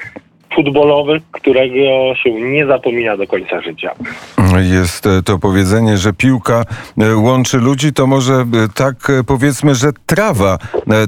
futbolowych, 0.56 1.24
którego 1.32 2.16
się 2.16 2.32
nie 2.32 2.66
zapomina 2.66 3.18
do 3.18 3.28
końca 3.28 3.62
życia. 3.62 3.92
Jest 4.58 5.06
e, 5.06 5.24
to 5.24 5.40
powiedzenie, 5.40 5.98
że 5.98 6.14
piłka 6.14 6.64
e, 6.98 7.16
łączy 7.16 7.58
ludzi, 7.58 7.94
to 7.94 8.08
może 8.08 8.34
e, 8.34 8.46
tak 8.76 8.96
powiedzmy, 9.28 9.76
że 9.76 9.90
trawa 10.06 10.58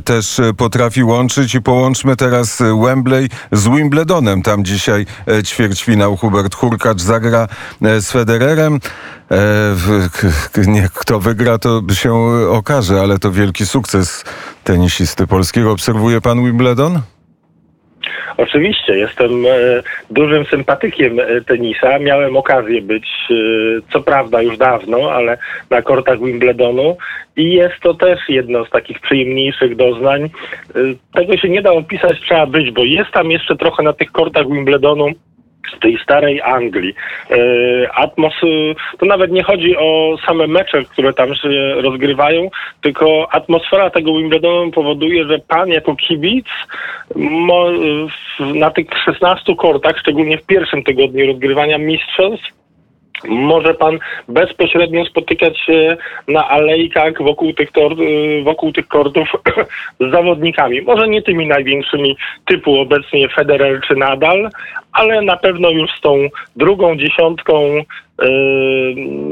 też 0.06 0.42
potrafi 0.58 1.04
łączyć 1.04 1.56
i 1.56 1.62
połączmy 1.62 2.16
teraz 2.16 2.64
Wembley 2.86 3.30
z 3.52 3.68
Wimbledonem. 3.68 4.42
Tam 4.42 4.66
dzisiaj 4.66 5.06
ćwierćfinał 5.44 6.18
Hubert 6.18 6.56
Hurkacz 6.56 7.02
zagra 7.02 7.48
z 7.82 8.12
Federerem. 8.12 8.80
Kto 10.94 11.20
wygra, 11.20 11.58
to 11.58 11.82
się 11.94 12.14
okaże, 12.50 13.02
ale 13.02 13.20
to 13.20 13.32
wielki 13.32 13.66
sukces 13.66 14.24
tenisisty 14.64 15.28
polskiego. 15.28 15.72
Obserwuje 15.72 16.22
pan 16.22 16.46
Wimbledon? 16.46 17.02
Oczywiście, 18.38 18.98
jestem 18.98 19.32
dużym 20.10 20.46
sympatykiem 20.46 21.18
tenisa. 21.46 22.00
Miałem 22.00 22.38
okazję 22.38 22.82
być, 22.82 23.08
co 23.94 24.02
prawda 24.02 24.42
już 24.42 24.58
dawno, 24.58 25.12
ale 25.12 25.38
na 25.70 25.82
kortach 25.82 26.20
Wimbledonu 26.20 26.98
i 27.38 27.54
jest 27.54 27.80
to 27.82 27.94
też 27.94 28.20
jedno 28.30 28.66
z 28.66 28.70
takich 28.70 29.00
przyjemniejszych 29.00 29.76
doznań. 29.76 30.30
Tego 31.14 31.38
się 31.38 31.50
nie 31.50 31.62
da 31.62 31.72
opisać, 31.72 32.22
trzeba 32.22 32.46
być, 32.46 32.72
bo 32.72 32.84
jest 32.84 33.12
tam 33.12 33.32
jeszcze 33.32 33.56
trochę 33.56 33.84
na 33.84 33.94
tych 33.94 34.12
kortach 34.12 34.48
Wimbledonu 34.48 35.08
tej 35.82 35.98
starej 36.04 36.42
Anglii. 36.42 36.94
E, 37.30 37.36
atmos, 37.96 38.34
to 39.00 39.06
nawet 39.06 39.32
nie 39.32 39.44
chodzi 39.44 39.78
o 39.78 40.18
same 40.28 40.48
mecze, 40.48 40.84
które 40.84 41.14
tam 41.14 41.36
się 41.36 41.74
rozgrywają, 41.82 42.50
tylko 42.82 43.28
atmosfera 43.32 43.90
tego 43.90 44.18
Wimbledonu 44.18 44.72
powoduje, 44.72 45.26
że 45.26 45.40
pan 45.40 45.70
jako 45.70 45.96
kibic 45.96 46.48
na 48.40 48.72
tych 48.72 48.88
16 49.06 49.56
kortach, 49.56 49.98
szczególnie 50.00 50.38
w 50.38 50.46
pierwszym 50.46 50.84
tygodniu 50.84 51.28
rozgrywania 51.28 51.78
mistrzostw, 51.78 52.61
może 53.30 53.74
pan 53.74 54.00
bezpośrednio 54.28 55.06
spotykać 55.06 55.60
się 55.60 55.98
na 56.28 56.50
alejkach 56.50 57.24
wokół 57.24 57.54
tych, 57.54 57.72
tor, 57.72 58.02
y, 58.02 58.44
wokół 58.44 58.72
tych 58.72 58.88
kortów 58.88 59.28
z 60.00 60.12
zawodnikami. 60.12 60.82
Może 60.82 61.08
nie 61.08 61.22
tymi 61.22 61.48
największymi 61.48 62.18
typu 62.46 62.80
obecnie 62.80 63.30
Federer 63.30 63.82
czy 63.88 63.96
Nadal, 63.96 64.50
ale 64.94 65.22
na 65.22 65.38
pewno 65.38 65.70
już 65.70 65.92
z 65.92 66.02
tą 66.02 66.28
drugą 66.56 66.96
dziesiątką 66.96 67.84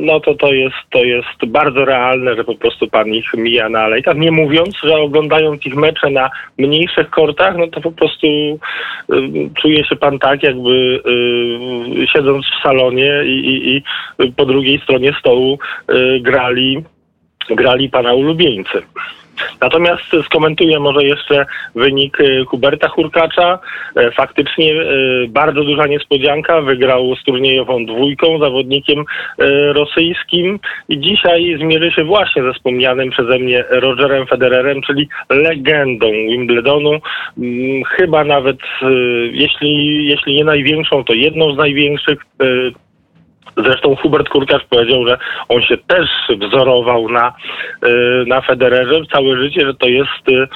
no 0.01 0.19
to 0.19 0.36
to 0.36 0.53
jest, 0.53 0.75
to 0.89 1.03
jest 1.03 1.46
bardzo 1.48 1.86
realne, 1.86 2.36
że 2.36 2.43
po 2.43 2.55
prostu 2.55 2.88
pan 2.88 3.08
ich 3.08 3.34
mija 3.34 3.69
na 3.69 3.79
alejkach. 3.79 4.17
Nie 4.17 4.31
mówiąc, 4.31 4.75
że 4.84 4.96
oglądając 4.96 5.65
ich 5.65 5.75
mecze 5.75 6.10
na 6.10 6.29
mniejszych 6.58 7.10
kortach, 7.10 7.58
no 7.58 7.67
to 7.67 7.81
po 7.81 7.91
prostu 7.91 8.27
yy, 8.27 8.60
czuje 9.62 9.86
się 9.86 9.96
pan 9.96 10.19
tak, 10.19 10.43
jakby 10.43 11.01
yy, 11.98 12.08
siedząc 12.08 12.46
w 12.46 12.63
salonie 12.63 13.24
i, 13.25 13.29
i, 13.29 13.84
i 14.25 14.31
po 14.31 14.46
drugiej 14.46 14.79
stronie 14.79 15.13
stołu 15.19 15.60
grali, 16.22 16.84
grali 17.50 17.89
pana 17.89 18.13
ulubieńcy. 18.13 18.81
Natomiast 19.62 20.03
skomentuję 20.25 20.79
może 20.79 21.03
jeszcze 21.03 21.46
wynik 21.75 22.19
y, 22.19 22.46
Huberta 22.48 22.88
Hurkacza. 22.88 23.60
E, 23.96 24.12
faktycznie 24.12 24.74
e, 24.74 24.86
bardzo 25.27 25.63
duża 25.63 25.88
niespodzianka. 25.88 26.62
Wygrał 26.62 27.15
z 27.15 27.24
turniejową 27.24 27.86
dwójką, 27.86 28.39
zawodnikiem 28.39 29.05
rosyjskim 29.72 30.60
i 30.89 31.00
dzisiaj 31.00 31.58
zmierzy 31.60 31.91
się 31.91 32.03
właśnie 32.03 32.43
ze 32.43 32.53
wspomnianym 32.53 33.10
przeze 33.10 33.39
mnie 33.39 33.63
Rogerem 33.69 34.27
Federerem, 34.27 34.81
czyli 34.81 35.10
legendą 35.29 36.12
Wimbledonu. 36.12 36.91
Mm, 37.38 37.84
chyba 37.84 38.24
nawet, 38.24 38.58
jeśli, 39.31 40.05
jeśli 40.08 40.36
nie 40.36 40.43
największą, 40.43 41.03
to 41.03 41.13
jedną 41.13 41.53
z 41.53 41.58
największych 41.58 42.19
Zresztą 43.58 43.96
Hubert 43.96 44.29
Kurkacz 44.29 44.65
powiedział, 44.65 45.08
że 45.08 45.18
on 45.50 45.62
się 45.62 45.77
też 45.77 46.10
wzorował 46.39 47.10
na, 47.10 47.34
y, 47.86 48.25
na 48.27 48.41
Federerze 48.41 49.01
całe 49.12 49.38
życie, 49.38 49.65
że 49.65 49.74
to 49.74 49.88
jest 49.88 50.29
y, 50.29 50.48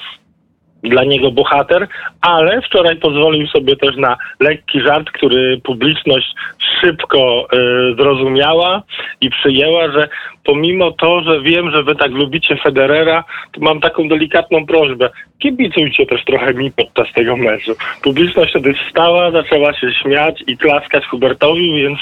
dla 0.84 1.04
niego 1.04 1.32
bohater, 1.32 1.88
ale 2.22 2.62
wczoraj 2.62 2.96
pozwolił 2.96 3.48
sobie 3.48 3.76
też 3.76 3.96
na 3.96 4.18
lekki 4.40 4.82
żart, 4.82 5.12
który 5.12 5.62
publiczność 5.64 6.36
szybko 6.82 7.48
y, 7.54 7.96
zrozumiała 7.96 8.84
i 9.22 9.30
przyjęła, 9.30 9.92
że 9.92 10.08
pomimo 10.44 10.92
to, 10.92 11.22
że 11.22 11.42
wiem, 11.42 11.72
że 11.72 11.84
wy 11.84 11.96
tak 11.96 12.12
lubicie 12.12 12.58
Federera, 12.64 13.24
to 13.52 13.62
mam 13.62 13.80
taką 13.80 14.08
delikatną 14.08 14.66
prośbę. 14.66 15.10
Kibicujcie 15.40 16.06
też 16.06 16.26
trochę 16.26 16.54
mi 16.54 16.72
podczas 16.72 17.14
tego 17.14 17.38
meczu. 17.38 17.72
Publiczność 18.02 18.50
wtedy 18.50 18.74
wstała, 18.74 19.32
zaczęła 19.32 19.74
się 19.74 19.94
śmiać 19.94 20.44
i 20.48 20.58
klaskać 20.58 21.06
Hubertowi, 21.06 21.82
więc 21.82 22.00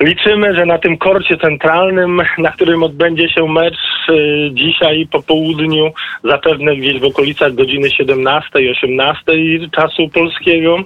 Liczymy, 0.00 0.54
że 0.56 0.66
na 0.66 0.78
tym 0.78 0.98
korcie 0.98 1.36
centralnym, 1.36 2.22
na 2.38 2.52
którym 2.52 2.82
odbędzie 2.82 3.28
się 3.28 3.48
mecz 3.48 3.78
y, 4.08 4.50
dzisiaj 4.52 5.08
po 5.12 5.22
południu, 5.22 5.92
zapewne 6.24 6.76
gdzieś 6.76 7.00
w 7.00 7.04
okolicach 7.04 7.54
godziny 7.54 7.88
17-18 7.88 9.70
czasu 9.70 10.08
polskiego, 10.08 10.78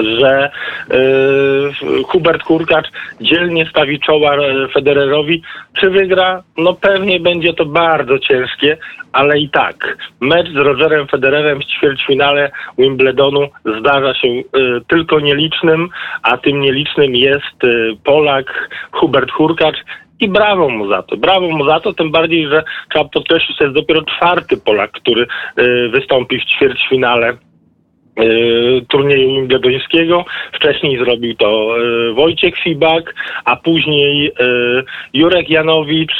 że 0.00 0.50
y, 0.90 2.02
Hubert 2.04 2.42
Kurkacz 2.42 2.86
dzielnie 3.20 3.66
stawi 3.66 4.00
czoła 4.00 4.36
e, 4.36 4.68
Federerowi. 4.68 5.42
Czy 5.80 5.90
wygra? 5.90 6.42
No 6.58 6.74
pewnie 6.74 7.20
będzie 7.20 7.54
to 7.54 7.64
bardzo 7.66 8.18
ciężkie, 8.18 8.76
ale 9.12 9.38
i 9.38 9.50
tak. 9.50 9.96
Mecz 10.20 10.48
z 10.48 10.56
Rogerem 10.56 11.06
Federerem 11.08 11.60
w 11.60 11.64
ćwierćfinale 11.64 12.50
Wimbledonu 12.78 13.48
zdarza 13.78 14.14
się 14.14 14.28
y, 14.28 14.42
tylko 14.88 15.20
nielicznym, 15.20 15.88
a 16.22 16.36
tym 16.36 16.60
nielicznym 16.60 17.16
jest 17.16 17.64
y, 17.64 17.96
Polak 18.04 18.68
Hubert 18.92 19.30
Hurkacz 19.30 19.76
i 20.20 20.28
brawo 20.28 20.68
mu 20.68 20.88
za 20.88 21.02
to. 21.02 21.16
Brawo 21.16 21.50
mu 21.50 21.64
za 21.64 21.80
to, 21.80 21.92
tym 21.92 22.10
bardziej, 22.10 22.48
że 22.48 22.64
trzeba 22.90 23.04
podkreślić, 23.04 23.58
że 23.58 23.64
jest 23.64 23.76
dopiero 23.76 24.02
czwarty 24.02 24.56
Polak, 24.56 24.90
który 24.90 25.26
y, 25.58 25.88
wystąpi 25.88 26.40
w 26.40 26.44
ćwierćfinale 26.44 27.36
turnieju 28.88 29.34
wimbledońskiego. 29.34 30.24
Wcześniej 30.52 30.98
zrobił 30.98 31.34
to 31.34 31.76
y, 31.78 32.12
Wojciech 32.12 32.54
Fibak, 32.58 33.14
a 33.44 33.56
później 33.56 34.26
y, 34.26 34.32
Jurek 35.14 35.50
Janowicz 35.50 36.12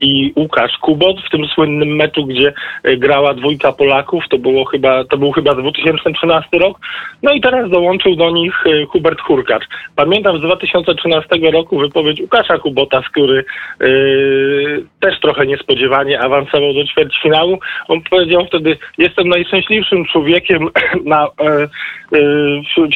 i 0.00 0.32
Łukasz 0.36 0.78
Kubot 0.78 1.16
w 1.26 1.30
tym 1.30 1.46
słynnym 1.46 1.96
meczu, 1.96 2.26
gdzie 2.26 2.52
grała 2.84 3.34
dwójka 3.34 3.72
Polaków. 3.72 4.24
To 4.30 4.38
było 4.38 4.64
chyba, 4.64 5.04
to 5.04 5.18
był 5.18 5.32
chyba 5.32 5.54
2013 5.54 6.58
rok. 6.58 6.78
No 7.22 7.32
i 7.32 7.40
teraz 7.40 7.70
dołączył 7.70 8.16
do 8.16 8.30
nich 8.30 8.64
Hubert 8.88 9.20
Hurkacz. 9.20 9.64
Pamiętam 9.96 10.38
z 10.38 10.42
2013 10.42 11.36
roku 11.52 11.78
wypowiedź 11.78 12.20
Łukasza 12.20 12.58
Kubota, 12.58 13.02
który 13.02 13.44
yy, 13.80 14.84
też 15.00 15.20
trochę 15.20 15.46
niespodziewanie 15.46 16.20
awansował 16.20 16.74
do 16.74 16.84
ćwierćfinału. 16.84 17.58
On 17.88 18.00
powiedział 18.10 18.46
wtedy, 18.46 18.76
jestem 18.98 19.28
najszczęśliwszym 19.28 20.04
człowiekiem 20.04 20.68
na 21.04 21.31
E, 21.31 21.31
e, 21.31 21.31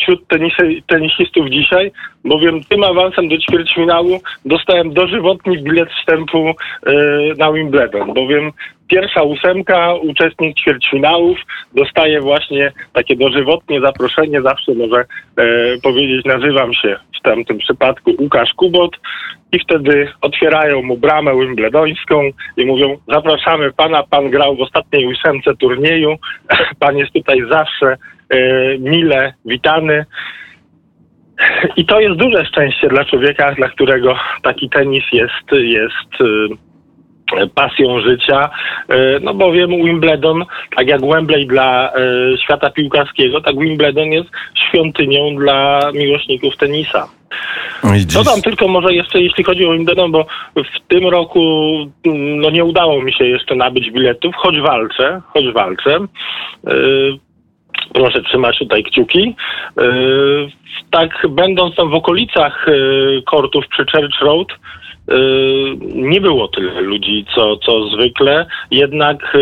wśród 0.01 0.29
tenisy, 0.29 0.83
tenisistów 0.87 1.49
dzisiaj, 1.51 1.93
bowiem 2.25 2.65
tym 2.65 2.85
awansem 2.85 3.29
do 3.29 3.39
ćwierćfinału 3.39 4.21
dostałem 4.45 4.93
dożywotni 4.95 5.59
bilet 5.59 5.89
wstępu 5.91 6.49
e, 6.49 6.55
na 7.39 7.53
Wimbledon, 7.53 8.15
bowiem 8.15 8.53
pierwsza 8.89 9.23
ósemka, 9.23 9.95
uczestnik 9.95 10.57
ćwierćfinałów, 10.61 11.39
dostaje 11.75 12.21
właśnie 12.21 12.73
takie 12.93 13.17
dożywotnie 13.17 13.81
zaproszenie. 13.81 14.43
Zawsze 14.43 14.75
może 14.75 14.97
e, 15.01 15.05
powiedzieć, 15.83 16.25
nazywam 16.25 16.75
się 16.75 16.97
w 17.19 17.23
tamtym 17.23 17.59
przypadku 17.59 18.11
Łukasz 18.21 18.53
Kubot 18.55 18.97
i 19.53 19.59
wtedy 19.59 20.09
otwierają 20.21 20.83
mu 20.83 20.97
bramę 20.97 21.33
wimbledońską 21.41 22.31
i 22.57 22.67
mówią, 22.67 22.97
zapraszamy 23.09 23.73
pana, 23.73 24.03
pan 24.03 24.31
grał 24.31 24.57
w 24.57 24.61
ostatniej 24.61 25.07
ósemce 25.07 25.57
turnieju, 25.57 26.17
pan 26.81 26.97
jest 26.97 27.13
tutaj 27.13 27.39
zawsze 27.51 27.97
E, 27.97 28.16
mile 28.79 29.35
witany. 29.45 30.05
I 31.77 31.87
to 31.87 32.01
jest 32.01 32.17
duże 32.17 32.47
szczęście 32.47 32.89
dla 32.89 33.05
człowieka, 33.05 33.55
dla 33.55 33.69
którego 33.69 34.19
taki 34.43 34.71
tenis 34.71 35.05
jest, 35.13 35.53
jest 35.53 36.31
e, 37.41 37.47
pasją 37.47 38.01
życia, 38.01 38.51
e, 38.89 39.21
no 39.21 39.35
bowiem 39.35 39.71
Wimbledon, 39.71 40.45
tak 40.77 40.87
jak 40.89 41.01
Wembley 41.01 41.47
dla 41.47 41.93
świata 42.45 42.71
piłkarskiego, 42.71 43.41
tak 43.41 43.59
Wimbledon 43.59 44.13
jest 44.13 44.29
świątynią 44.69 45.37
dla 45.37 45.81
miłośników 45.95 46.57
tenisa. 46.57 47.09
Dziś... 47.95 48.07
Dodam 48.07 48.43
tylko 48.43 48.69
może 48.69 48.95
jeszcze, 48.95 49.23
jeśli 49.23 49.45
chodzi 49.45 49.67
o 49.67 49.73
Wimbledon, 49.73 50.13
bo 50.13 50.27
w 50.57 50.89
tym 50.89 51.09
roku 51.09 51.73
mm, 52.07 52.41
no 52.41 52.51
nie 52.51 52.65
udało 52.65 53.03
mi 53.03 53.13
się 53.13 53.25
jeszcze 53.25 53.55
nabyć 53.55 53.91
biletów, 53.91 54.35
choć 54.35 54.61
walczę, 54.61 55.21
choć 55.29 55.53
walczę. 55.53 55.99
Proszę 57.95 58.23
trzymać 58.23 58.59
tutaj 58.59 58.85
kciuki. 58.85 59.37
E, 59.79 59.83
tak, 60.91 61.27
będąc 61.29 61.77
tam 61.77 61.91
w 61.91 61.95
okolicach 61.95 62.69
e, 62.69 62.73
kortów 63.23 63.69
przy 63.69 63.85
Church 63.93 64.21
Road, 64.21 64.49
e, 64.53 65.15
nie 65.85 66.21
było 66.21 66.49
tyle 66.49 66.81
ludzi, 66.81 67.27
co, 67.35 67.57
co 67.57 67.89
zwykle. 67.89 68.47
Jednak 68.71 69.37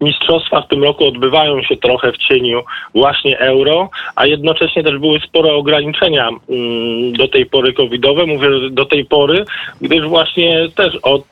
mistrzostwa 0.00 0.60
w 0.60 0.68
tym 0.68 0.84
roku 0.84 1.08
odbywają 1.08 1.62
się 1.62 1.76
trochę 1.76 2.12
w 2.12 2.16
cieniu 2.16 2.62
właśnie 2.94 3.38
euro, 3.38 3.90
a 4.16 4.26
jednocześnie 4.26 4.82
też 4.82 4.98
były 4.98 5.20
spore 5.20 5.52
ograniczenia 5.52 6.28
mm, 6.28 7.12
do 7.12 7.28
tej 7.28 7.46
pory 7.46 7.72
covidowe. 7.72 8.26
Mówię 8.26 8.48
do 8.70 8.84
tej 8.84 9.04
pory, 9.04 9.44
gdyż 9.80 10.06
właśnie 10.08 10.68
też 10.76 10.96
od 11.02 11.24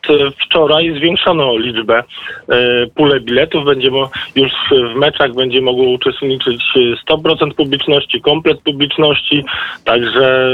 wczoraj 0.44 0.94
zwiększono 0.98 1.56
liczbę 1.56 1.98
e, 1.98 2.86
pulę 2.94 3.20
biletów. 3.20 3.64
Będzie 3.64 3.90
już 4.36 4.52
w 4.70 4.94
meczach 4.94 5.34
będzie 5.34 5.60
mogło 5.62 5.84
uczestniczyć 5.84 6.62
100% 7.08 7.54
publiczności, 7.54 8.20
komplet 8.20 8.60
publiczności, 8.60 9.44
także 9.84 10.48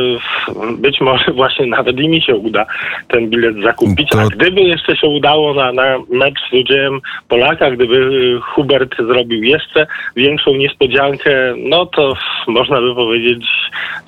być 0.78 1.00
może 1.00 1.32
właśnie 1.40 1.66
nawet 1.66 2.00
i 2.00 2.08
mi 2.08 2.22
się 2.22 2.36
uda 2.36 2.66
ten 3.08 3.30
bilet 3.30 3.56
zakupić. 3.62 4.08
A 4.18 4.26
gdyby 4.26 4.60
jeszcze 4.60 4.96
się 4.96 5.08
udało 5.08 5.54
na, 5.54 5.72
na 5.72 5.98
mecz 6.10 6.40
z 6.50 6.52
udziałem 6.52 7.00
Polaka, 7.28 7.70
gdyby 7.70 7.99
Hubert 8.42 8.96
zrobił 8.96 9.42
jeszcze 9.42 9.86
większą 10.16 10.54
niespodziankę, 10.54 11.54
no 11.58 11.86
to 11.86 12.14
można 12.46 12.80
by 12.80 12.94
powiedzieć, 12.94 13.46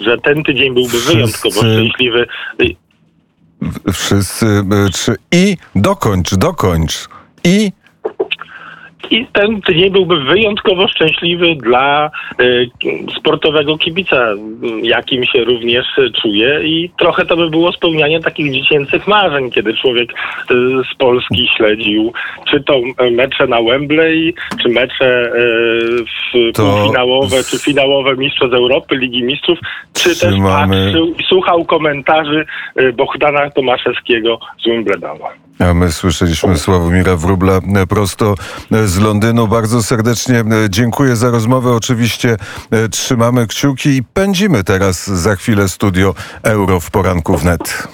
że 0.01 0.19
ten 0.19 0.43
tydzień 0.45 0.75
byłby 0.75 0.89
Wszyscy- 0.91 1.15
wyjątkowo 1.15 1.61
szczęśliwy. 1.61 2.27
Wszyscy. 3.93 4.47
e. 4.47 5.15
I 5.33 5.57
dokończ, 5.75 6.35
dokończ. 6.35 7.09
I 7.45 7.73
I 9.13 9.27
ten 9.33 9.61
tydzień 9.63 9.91
byłby 9.91 10.21
wyjątkowo 10.21 10.89
szczęśliwy 10.89 11.55
dla 11.57 12.11
y, 12.41 12.71
sportowego 13.19 13.79
kibica, 13.79 14.17
jakim 14.83 15.25
się 15.25 15.45
również 15.45 15.87
czuje 16.23 16.61
i 16.65 16.91
trochę 16.99 17.27
to 17.27 17.37
by 17.37 17.51
było 17.51 17.73
spełnianie 17.73 18.21
takich 18.21 18.53
dziecięcych 18.53 19.07
marzeń, 19.07 19.51
kiedy 19.51 19.75
człowiek 19.75 20.11
y, 20.13 20.55
z 20.93 20.95
Polski 20.99 21.49
śledził 21.57 22.13
czy 22.51 22.61
to 22.61 22.77
y, 23.07 23.11
mecze 23.11 23.47
na 23.47 23.63
Wembley, 23.63 24.35
czy 24.63 24.69
mecze 24.69 25.33
w 26.07 26.53
To- 26.55 26.63
półfinałowe, 26.63 27.37
czy 27.51 27.59
finałowe 27.59 28.17
Mistrzostw 28.17 28.55
Europy, 28.55 28.97
Ligi 28.97 29.23
Mistrzów, 29.23 29.59
czy 29.93 30.09
też 30.09 30.19
Trzymamy- 30.19 30.85
patrzył 30.85 31.15
i 31.19 31.23
słuchał 31.29 31.65
komentarzy 31.65 32.47
Bohdana 32.95 33.51
Tomaszewskiego 33.51 34.39
z 34.63 34.65
Wimbledonu. 34.65 35.25
A 35.59 35.75
my 35.75 35.93
słyszeliśmy 35.93 36.59
Sławomira 36.59 37.17
Wróbla 37.17 37.53
e, 37.53 37.87
prosto 37.87 38.35
e, 38.73 38.89
z 38.89 38.99
Londynu. 38.99 39.49
Bardzo 39.49 39.83
serdecznie 39.83 40.41
e, 40.41 40.45
dziękuję 40.71 41.17
za 41.17 41.31
rozmowę. 41.31 41.73
Oczywiście 41.73 42.37
trzymamy 42.91 43.47
kciuki 43.47 43.89
i 43.89 44.03
pędzimy 44.03 44.65
teraz 44.65 45.07
za 45.07 45.37
chwilę 45.37 45.69
studio 45.69 46.15
Euro 46.43 46.81
w 46.81 46.91
poranku 46.91 47.37
wnet. 47.37 47.89